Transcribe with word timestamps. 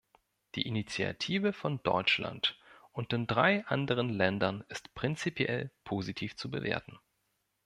Die 0.55 0.63
Initiative 0.63 1.53
von 1.53 1.83
Deutschland 1.83 2.57
und 2.91 3.11
den 3.11 3.27
drei 3.27 3.63
anderen 3.67 4.09
Ländern 4.09 4.63
ist 4.67 4.95
prinzipiell 4.95 5.69
positiv 5.83 6.35
zu 6.35 6.49
bewerten. 6.49 6.97